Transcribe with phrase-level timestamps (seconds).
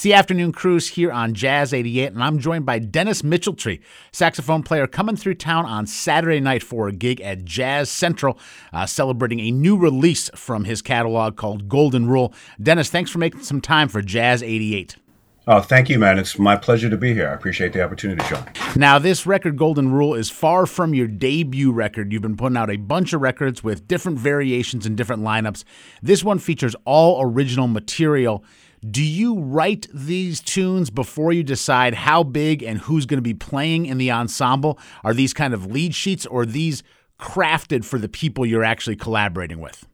[0.00, 4.62] It's the afternoon cruise here on Jazz 88, and I'm joined by Dennis Mitcheltree, saxophone
[4.62, 8.38] player, coming through town on Saturday night for a gig at Jazz Central,
[8.72, 12.32] uh, celebrating a new release from his catalog called Golden Rule.
[12.58, 14.96] Dennis, thanks for making some time for Jazz 88.
[15.46, 16.18] Oh, thank you, man.
[16.18, 17.28] It's my pleasure to be here.
[17.28, 18.48] I appreciate the opportunity, Sean.
[18.76, 22.10] Now, this record, Golden Rule, is far from your debut record.
[22.10, 25.64] You've been putting out a bunch of records with different variations and different lineups.
[26.00, 28.42] This one features all original material.
[28.88, 33.34] Do you write these tunes before you decide how big and who's going to be
[33.34, 34.78] playing in the ensemble?
[35.04, 36.82] Are these kind of lead sheets or these
[37.18, 39.86] crafted for the people you're actually collaborating with?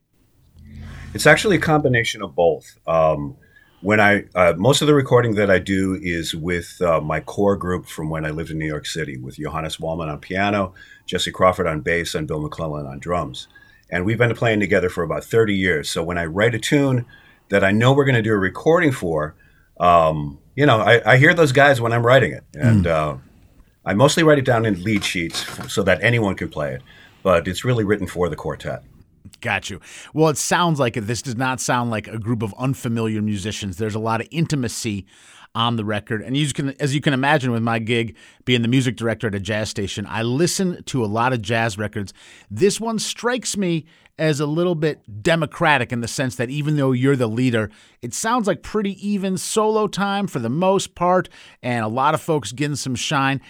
[1.14, 2.78] It's actually a combination of both.
[2.86, 3.36] Um,
[3.80, 7.56] when I uh, most of the recording that I do is with uh, my core
[7.56, 10.74] group from when I lived in New York City, with Johannes Wallmann on piano,
[11.06, 13.48] Jesse Crawford on bass, and Bill McClellan on drums.
[13.90, 15.90] And we've been playing together for about 30 years.
[15.90, 17.06] So when I write a tune
[17.48, 19.34] that I know we're going to do a recording for,
[19.78, 22.90] um, you know, I, I, hear those guys when I'm writing it, and mm.
[22.90, 23.16] uh,
[23.84, 26.82] I mostly write it down in lead sheets so that anyone can play it.
[27.22, 28.82] But it's really written for the quartet.
[29.40, 29.80] Got you.
[30.14, 31.02] Well, it sounds like it.
[31.02, 33.76] This does not sound like a group of unfamiliar musicians.
[33.76, 35.06] There's a lot of intimacy
[35.56, 38.68] on the record, and you can, as you can imagine, with my gig being the
[38.68, 42.12] music director at a jazz station, I listen to a lot of jazz records.
[42.50, 43.86] This one strikes me
[44.18, 47.70] as a little bit democratic in the sense that even though you're the leader,
[48.02, 51.30] it sounds like pretty even solo time for the most part,
[51.62, 53.40] and a lot of folks getting some shine.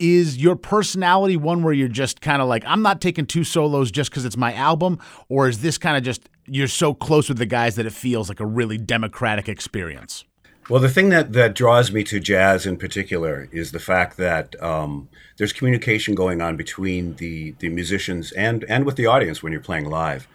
[0.00, 3.92] Is your personality one where you're just kind of like i'm not taking two solos
[3.92, 7.38] just because it's my album or is this kind of just you're so close with
[7.38, 10.24] the guys that it feels like a really democratic experience
[10.68, 14.60] well the thing that, that draws me to jazz in particular is the fact that
[14.62, 19.52] um, there's communication going on between the, the musicians and, and with the audience when
[19.52, 20.28] you're playing live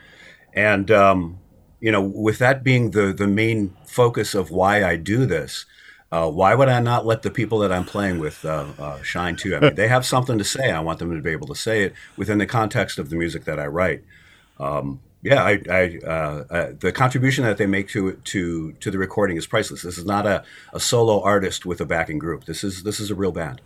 [0.53, 1.37] and um,
[1.79, 5.65] you know with that being the, the main focus of why i do this
[6.11, 9.35] uh, why would I not let the people that I'm playing with uh, uh, shine
[9.35, 9.55] too?
[9.55, 10.71] I mean, they have something to say.
[10.71, 13.43] I want them to be able to say it within the context of the music
[13.43, 14.03] that I write.
[14.57, 18.99] Um, yeah, I, I uh, uh, the contribution that they make to to to the
[18.99, 19.81] recording is priceless.
[19.81, 22.45] This is not a, a solo artist with a backing group.
[22.45, 23.61] This is this is a real band.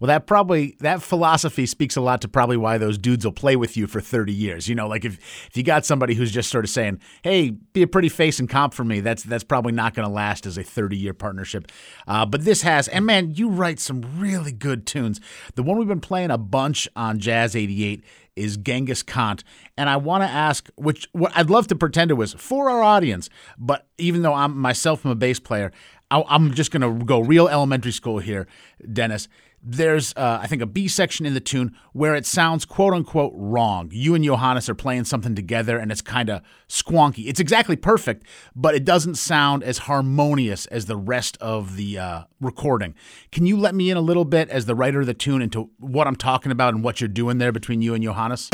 [0.00, 3.54] Well, that probably that philosophy speaks a lot to probably why those dudes will play
[3.56, 4.68] with you for 30 years.
[4.68, 7.82] You know, like if if you got somebody who's just sort of saying, "Hey, be
[7.82, 10.58] a pretty face and comp for me," that's that's probably not going to last as
[10.58, 11.70] a 30 year partnership.
[12.08, 15.20] Uh, but this has, and man, you write some really good tunes.
[15.54, 18.02] The one we've been playing a bunch on Jazz 88
[18.36, 19.38] is Genghis Khan.
[19.76, 22.82] And I want to ask, which what I'd love to pretend it was for our
[22.82, 25.72] audience, but even though I'm myself I'm a bass player,
[26.10, 28.46] I, am just going to go real elementary school here,
[28.92, 29.28] Dennis
[29.68, 33.32] there's uh, I think a B section in the tune where it sounds quote unquote
[33.34, 33.88] wrong.
[33.92, 37.26] You and Johannes are playing something together and it's kind of squonky.
[37.26, 42.22] It's exactly perfect, but it doesn't sound as harmonious as the rest of the uh,
[42.40, 42.94] recording.
[43.32, 45.68] Can you let me in a little bit as the writer of the tune into
[45.78, 48.48] what I'm talking about and what you're doing there between you and Johannes?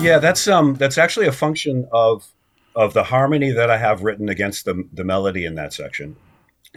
[0.00, 2.28] Yeah, that's um that's actually a function of
[2.76, 6.14] of the harmony that I have written against the, the melody in that section,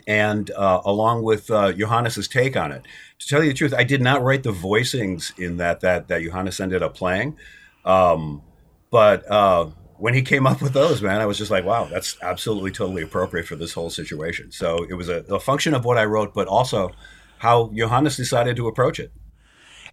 [0.08, 2.84] and uh, along with uh, Johannes's take on it.
[3.20, 6.24] To tell you the truth, I did not write the voicings in that that that
[6.24, 7.38] Johannes ended up playing,
[7.86, 8.42] um,
[8.90, 12.18] but uh, when he came up with those, man, I was just like, wow, that's
[12.22, 14.52] absolutely totally appropriate for this whole situation.
[14.52, 16.92] So it was a, a function of what I wrote, but also
[17.40, 19.12] how Johannes decided to approach it.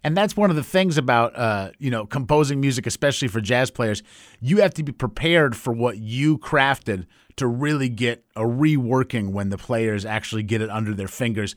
[0.04, 3.70] And that's one of the things about uh, you know composing music, especially for jazz
[3.70, 4.02] players.
[4.40, 9.50] You have to be prepared for what you crafted to really get a reworking when
[9.50, 11.54] the players actually get it under their fingers.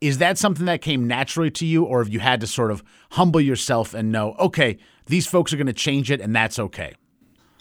[0.00, 2.82] Is that something that came naturally to you, or have you had to sort of
[3.12, 6.94] humble yourself and know, okay, these folks are going to change it, and that's okay?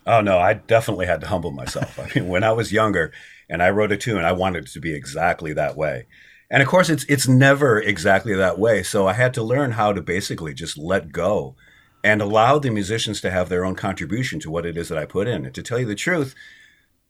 [0.05, 1.97] Oh no, I definitely had to humble myself.
[1.99, 3.13] I mean, when I was younger
[3.49, 6.07] and I wrote a tune, I wanted it to be exactly that way.
[6.49, 8.83] And of course, it's it's never exactly that way.
[8.83, 11.55] So I had to learn how to basically just let go
[12.03, 15.05] and allow the musicians to have their own contribution to what it is that I
[15.05, 15.45] put in.
[15.45, 16.35] And to tell you the truth,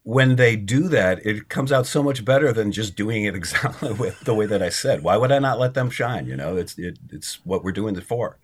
[0.03, 4.11] when they do that, it comes out so much better than just doing it exactly
[4.23, 5.03] the way that I said.
[5.03, 6.27] Why would I not let them shine?
[6.27, 8.37] You know, it's it, it's what we're doing it for.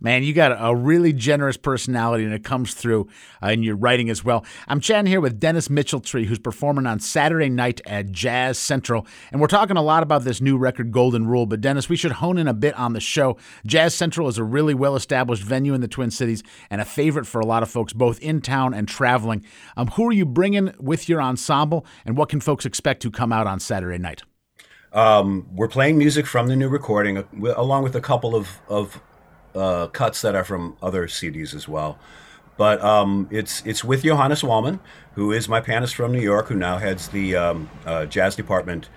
[0.00, 3.08] Man, you got a really generous personality, and it comes through
[3.42, 4.44] uh, in your writing as well.
[4.68, 9.40] I'm chatting here with Dennis Mitcheltree, who's performing on Saturday night at Jazz Central, and
[9.40, 11.46] we're talking a lot about this new record, Golden Rule.
[11.46, 13.36] But Dennis, we should hone in a bit on the show.
[13.66, 17.40] Jazz Central is a really well-established venue in the Twin Cities and a favorite for
[17.40, 19.44] a lot of folks, both in town and traveling.
[19.76, 23.32] Um, who are you bringing with your ensemble, and what can folks expect to come
[23.32, 24.22] out on Saturday night?
[24.92, 27.24] Um, we're playing music from the new recording,
[27.56, 29.00] along with a couple of, of
[29.54, 31.98] uh, cuts that are from other CDs as well.
[32.56, 34.78] but um, it's it's with Johannes Wallmann,
[35.14, 38.88] who is my pianist from New York, who now heads the um, uh, jazz department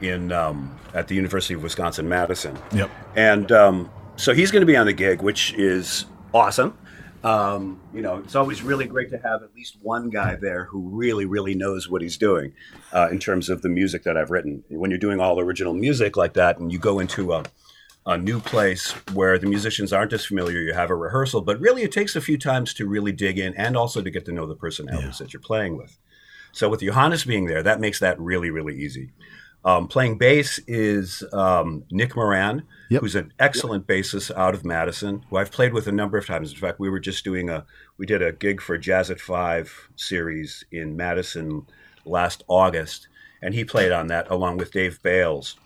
[0.00, 2.58] in um, at the University of Wisconsin Madison.
[2.72, 2.90] Yep.
[3.16, 6.76] And um, so he's going to be on the gig, which is awesome.
[7.24, 10.88] Um, you know, it's always really great to have at least one guy there who
[10.90, 12.52] really, really knows what he's doing
[12.92, 14.62] uh, in terms of the music that I've written.
[14.68, 17.42] When you're doing all original music like that, and you go into a,
[18.06, 21.82] a new place where the musicians aren't as familiar, you have a rehearsal, but really
[21.82, 24.46] it takes a few times to really dig in and also to get to know
[24.46, 25.24] the personalities yeah.
[25.24, 25.98] that you're playing with.
[26.52, 29.10] So with Johannes being there, that makes that really, really easy.
[29.66, 33.00] Um, playing bass is um, Nick Moran, yep.
[33.00, 33.98] who's an excellent yep.
[33.98, 36.52] bassist out of Madison, who I've played with a number of times.
[36.52, 37.66] In fact, we were just doing a
[37.98, 41.66] we did a gig for Jazz at Five series in Madison
[42.04, 43.08] last August,
[43.42, 45.56] and he played on that along with Dave Bales,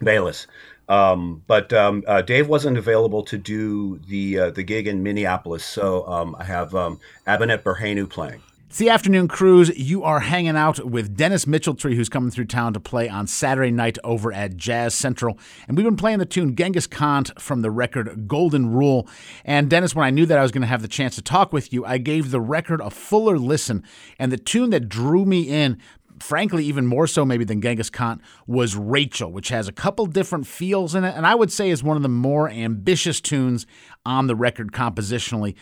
[0.00, 0.46] Bayless.
[0.90, 5.64] Um, but um, uh, Dave wasn't available to do the uh, the gig in Minneapolis,
[5.64, 6.98] so um, I have um,
[7.28, 8.42] Abanet Berhanu playing.
[8.70, 9.68] It's the afternoon cruise.
[9.76, 13.72] You are hanging out with Dennis Mitcheltree, who's coming through town to play on Saturday
[13.72, 15.36] night over at Jazz Central.
[15.66, 19.08] And we've been playing the tune Genghis Khan from the record Golden Rule.
[19.44, 21.52] And Dennis, when I knew that I was going to have the chance to talk
[21.52, 23.82] with you, I gave the record a fuller listen.
[24.20, 25.76] And the tune that drew me in
[26.20, 30.46] frankly, even more so maybe than Genghis Khan, was Rachel, which has a couple different
[30.46, 33.66] feels in it, and I would say is one of the more ambitious tunes
[34.04, 35.54] on the record compositionally.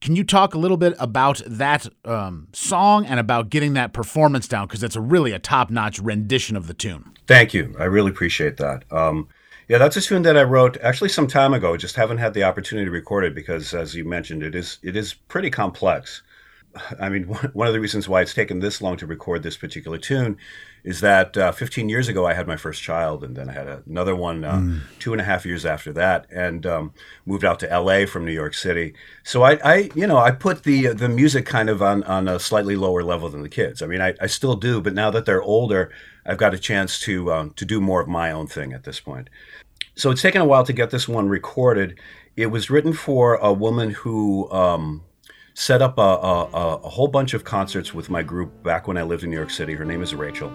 [0.00, 4.46] Can you talk a little bit about that um, song and about getting that performance
[4.46, 4.66] down?
[4.66, 7.12] Because it's a really a top notch rendition of the tune.
[7.26, 7.74] Thank you.
[7.78, 8.84] I really appreciate that.
[8.92, 9.28] Um,
[9.66, 11.76] yeah, that's a tune that I wrote actually some time ago.
[11.76, 14.94] Just haven't had the opportunity to record it because, as you mentioned, it is it
[14.94, 16.22] is pretty complex.
[17.00, 19.98] I mean, one of the reasons why it's taken this long to record this particular
[19.98, 20.36] tune
[20.82, 23.82] is that uh, 15 years ago I had my first child, and then I had
[23.86, 24.80] another one uh, mm.
[24.98, 26.92] two and a half years after that, and um,
[27.24, 28.04] moved out to L.A.
[28.04, 28.94] from New York City.
[29.22, 32.38] So I, I, you know, I put the the music kind of on on a
[32.38, 33.80] slightly lower level than the kids.
[33.80, 35.90] I mean, I, I still do, but now that they're older,
[36.26, 39.00] I've got a chance to um, to do more of my own thing at this
[39.00, 39.30] point.
[39.94, 41.98] So it's taken a while to get this one recorded.
[42.36, 44.50] It was written for a woman who.
[44.50, 45.02] Um,
[45.54, 46.44] set up a, a,
[46.82, 49.50] a, whole bunch of concerts with my group back when I lived in New York
[49.50, 49.74] City.
[49.74, 50.52] Her name is Rachel.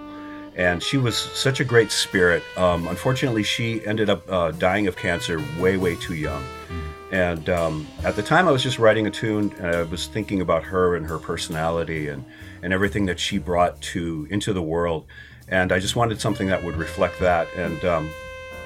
[0.56, 2.44] And she was such a great spirit.
[2.57, 6.44] Um, unfortunately, she ended up uh, dying of cancer way, way too young.
[7.12, 10.42] And um, at the time, I was just writing a tune, and I was thinking
[10.42, 12.24] about her and her personality and,
[12.62, 15.06] and everything that she brought to into the world.
[15.48, 17.48] And I just wanted something that would reflect that.
[17.56, 18.10] And um,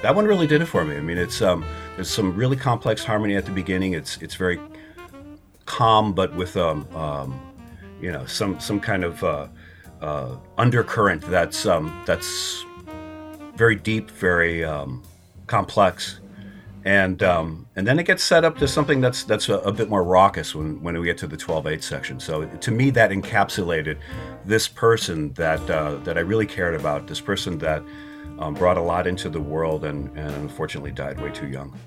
[0.02, 0.96] that one really did it for me.
[0.96, 1.64] I mean, it's um,
[1.94, 3.94] there's some really complex harmony at the beginning.
[3.94, 4.60] It's it's very
[5.66, 7.40] calm, but with um, um,
[8.00, 9.48] you know some some kind of uh,
[10.00, 12.64] uh, undercurrent that's um, that's
[13.56, 15.02] very deep, very um,
[15.46, 16.20] complex,
[16.84, 19.88] and um, and then it gets set up to something that's that's a, a, bit
[19.88, 22.20] more raucous when, when we get to the 12-8 section.
[22.20, 23.98] So to me, that encapsulated
[24.44, 27.06] this person that uh, that I really cared about.
[27.06, 27.82] This person that
[28.38, 31.78] um, brought a lot into the world and, and unfortunately died way too young.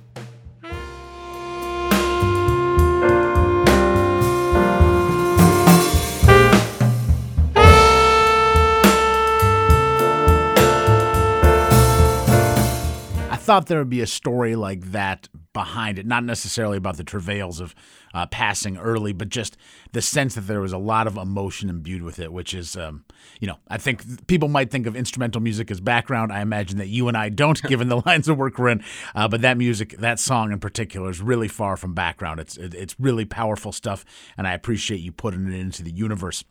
[13.48, 17.62] Thought there would be a story like that behind it, not necessarily about the travails
[17.62, 17.74] of
[18.14, 19.56] uh, passing early, but just
[19.94, 23.06] the sense that there was a lot of emotion imbued with it, which is, um,
[23.40, 26.34] you know, I think people might think of instrumental music as background.
[26.34, 28.84] I imagine that you and I don't, given the lines of work we're in.
[29.16, 32.42] Uh, but that music, that song in particular, is really far from background.
[32.42, 34.04] It's it's really powerful stuff,
[34.38, 36.44] and I appreciate you putting it into the universe.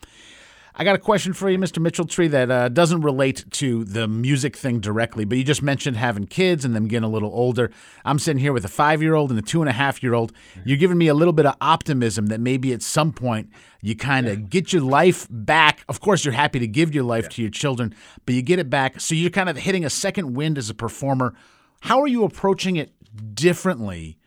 [0.79, 1.83] I got a question for you, Mr.
[1.83, 6.27] Mitcheltree, that uh, doesn't relate to the music thing directly, but you just mentioned having
[6.27, 7.71] kids and them getting a little older.
[8.05, 10.13] I'm sitting here with a five year old and a two and a half year
[10.13, 10.35] old.
[10.67, 13.49] You're giving me a little bit of optimism that maybe at some point
[13.81, 14.47] you kind of yeah.
[14.51, 15.83] get your life back.
[15.89, 17.31] Of course, you're happy to give your life yeah.
[17.31, 17.95] to your children,
[18.27, 19.01] but you get it back.
[19.01, 21.35] So you're kind of hitting a second wind as a performer.
[21.81, 22.93] How are you approaching it
[23.35, 24.19] differently?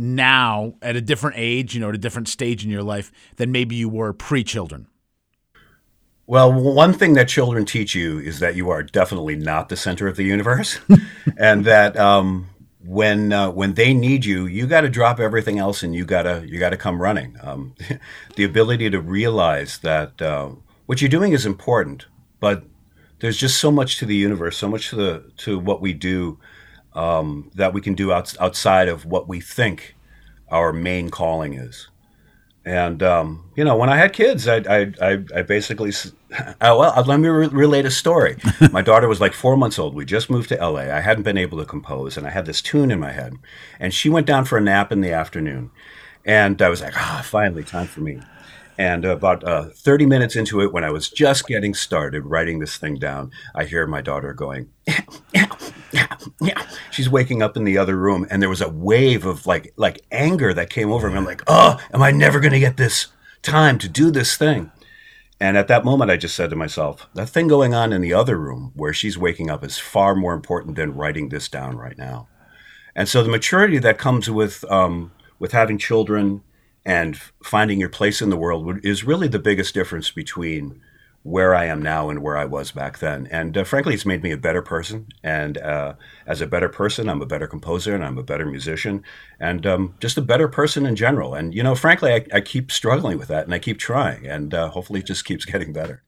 [0.00, 3.50] now at a different age, you know, at a different stage in your life than
[3.50, 4.86] maybe you were pre children?
[6.28, 10.06] Well, one thing that children teach you is that you are definitely not the center
[10.08, 10.78] of the universe,
[11.38, 12.50] and that um,
[12.84, 16.44] when uh, when they need you, you got to drop everything else and you gotta
[16.46, 17.38] you gotta come running.
[17.40, 17.74] Um,
[18.36, 20.50] the ability to realize that uh,
[20.84, 22.04] what you're doing is important,
[22.40, 22.62] but
[23.20, 26.38] there's just so much to the universe, so much to the to what we do
[26.92, 29.96] um, that we can do out, outside of what we think
[30.50, 31.88] our main calling is.
[32.66, 35.90] And um, you know, when I had kids, I I, I, I basically
[36.60, 38.36] oh, well, let me re- relate a story.
[38.72, 39.94] my daughter was like four months old.
[39.94, 40.80] We just moved to LA.
[40.80, 43.34] I hadn't been able to compose, and I had this tune in my head.
[43.80, 45.70] And she went down for a nap in the afternoon,
[46.24, 48.20] and I was like, ah, oh, finally, time for me.
[48.78, 52.76] And about uh, 30 minutes into it, when I was just getting started writing this
[52.76, 55.48] thing down, I hear my daughter going, "Yeah,
[55.90, 59.46] yeah, yeah." She's waking up in the other room, and there was a wave of
[59.46, 61.16] like like anger that came over me.
[61.16, 63.08] I'm like, oh, am I never going to get this
[63.42, 64.70] time to do this thing?
[65.40, 68.12] And at that moment, I just said to myself, that thing going on in the
[68.12, 71.96] other room where she's waking up is far more important than writing this down right
[71.96, 72.28] now.
[72.96, 76.42] And so the maturity that comes with um, with having children
[76.84, 80.80] and finding your place in the world is really the biggest difference between
[81.28, 83.28] where I am now and where I was back then.
[83.30, 85.08] And uh, frankly, it's made me a better person.
[85.22, 85.92] And uh,
[86.26, 89.04] as a better person, I'm a better composer and I'm a better musician
[89.38, 91.34] and um, just a better person in general.
[91.34, 94.26] And, you know, frankly, I, I keep struggling with that and I keep trying.
[94.26, 96.02] And uh, hopefully it just keeps getting better.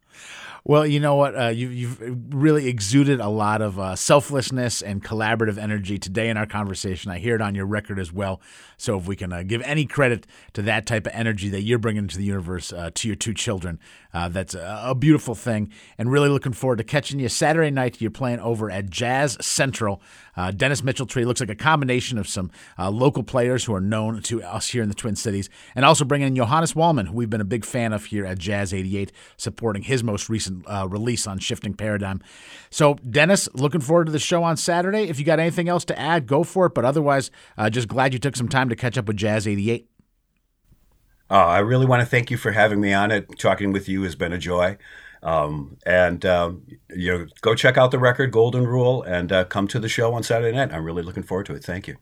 [0.65, 1.39] Well, you know what?
[1.39, 6.37] Uh, you, have really exuded a lot of uh, selflessness and collaborative energy today in
[6.37, 7.11] our conversation.
[7.11, 8.43] I hear it on your record as well.
[8.77, 11.79] So, if we can uh, give any credit to that type of energy that you're
[11.79, 13.79] bringing to the universe uh, to your two children,
[14.13, 15.73] uh, that's a, a, beautiful thing.
[15.97, 18.01] And really looking forward to catching you Saturday night.
[18.01, 20.03] You're playing over at Jazz Central.
[20.37, 24.43] Uh, Dennis Mitcheltree looks like a combination of some local players who are known to
[24.43, 27.41] us here in the Twin Cities, and also bringing in Johannes Wallmann, who we've been
[27.41, 31.27] a big fan of here at Jazz 88, supporting his most recent recent uh, release
[31.27, 32.21] on Shifting Paradigm.
[32.71, 35.05] So, Dennis, looking forward to the show on Saturday.
[35.05, 36.75] If you got anything else to add, go for it.
[36.75, 39.89] But otherwise, uh, just glad you took some time to catch up with Jazz 88.
[41.33, 43.39] Oh, I really want to thank you for having me on it.
[43.39, 44.77] Talking with you has been a joy.
[45.23, 49.69] Um, and um, you know, go check out the record Golden Rule and uh, come
[49.69, 50.73] to the show on Saturday night.
[50.73, 51.63] I'm really looking forward to it.
[51.63, 51.97] Thank you.